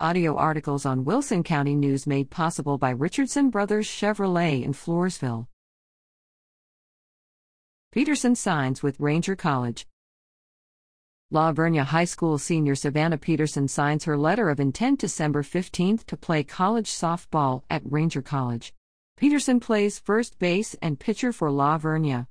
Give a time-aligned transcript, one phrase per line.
[0.00, 5.46] Audio articles on Wilson County News made possible by Richardson Brothers Chevrolet in Floresville.
[7.92, 9.86] Peterson signs with Ranger College.
[11.30, 16.16] La Vernia High School senior Savannah Peterson signs her letter of intent December 15th, to
[16.16, 18.74] play college softball at Ranger College.
[19.16, 22.26] Peterson plays first base and pitcher for La Vernia.